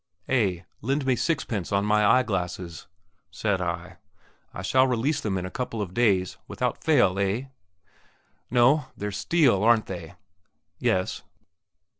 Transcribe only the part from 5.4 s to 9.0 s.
a couple of days, without fail eh?" "No!